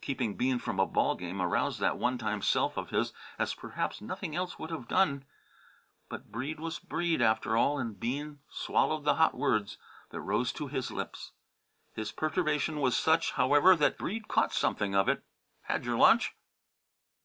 Keeping 0.00 0.36
Bean 0.36 0.60
from 0.60 0.78
a 0.78 0.86
ball 0.86 1.16
game 1.16 1.42
aroused 1.42 1.80
that 1.80 1.98
one 1.98 2.16
time 2.16 2.42
self 2.42 2.76
of 2.76 2.90
his 2.90 3.12
as 3.40 3.54
perhaps 3.54 4.00
nothing 4.00 4.36
else 4.36 4.56
would 4.56 4.70
have 4.70 4.86
done. 4.86 5.24
But 6.08 6.30
Breede 6.30 6.60
was 6.60 6.78
Breede, 6.78 7.20
after 7.20 7.56
all, 7.56 7.80
and 7.80 7.98
Bean 7.98 8.38
swallowed 8.48 9.02
the 9.02 9.16
hot 9.16 9.34
words 9.34 9.76
that 10.10 10.20
rose 10.20 10.52
to 10.52 10.68
his 10.68 10.92
lips. 10.92 11.32
His 11.92 12.12
perturbation 12.12 12.78
was 12.78 12.96
such, 12.96 13.32
however, 13.32 13.74
that 13.74 13.98
Breede 13.98 14.28
caught 14.28 14.52
something 14.52 14.94
of 14.94 15.08
it. 15.08 15.24
"Hadjer 15.68 15.98
lunch?" 15.98 16.36